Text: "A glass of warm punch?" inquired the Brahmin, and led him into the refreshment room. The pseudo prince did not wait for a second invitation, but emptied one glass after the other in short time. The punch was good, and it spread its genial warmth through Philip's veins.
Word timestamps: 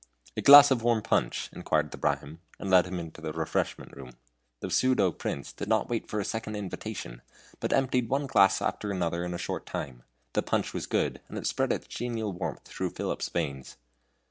"A 0.35 0.41
glass 0.41 0.71
of 0.71 0.81
warm 0.81 1.03
punch?" 1.03 1.47
inquired 1.53 1.91
the 1.91 1.97
Brahmin, 1.99 2.39
and 2.57 2.71
led 2.71 2.87
him 2.87 2.97
into 2.99 3.21
the 3.21 3.31
refreshment 3.33 3.95
room. 3.95 4.13
The 4.61 4.71
pseudo 4.71 5.11
prince 5.11 5.53
did 5.53 5.67
not 5.67 5.89
wait 5.89 6.09
for 6.09 6.19
a 6.19 6.25
second 6.25 6.55
invitation, 6.55 7.21
but 7.59 7.71
emptied 7.71 8.09
one 8.09 8.25
glass 8.25 8.63
after 8.63 8.89
the 8.91 9.05
other 9.05 9.23
in 9.23 9.37
short 9.37 9.67
time. 9.67 10.01
The 10.33 10.41
punch 10.41 10.73
was 10.73 10.87
good, 10.87 11.21
and 11.29 11.37
it 11.37 11.45
spread 11.45 11.71
its 11.71 11.85
genial 11.85 12.33
warmth 12.33 12.63
through 12.67 12.89
Philip's 12.95 13.29
veins. 13.29 13.77